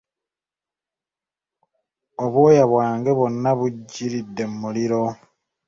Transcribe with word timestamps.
Obwoya 2.23 2.63
bwange 2.71 3.11
bwonna 3.17 3.49
bujjiridde 3.59 4.43
mu 4.49 4.57
muliro. 4.63 5.01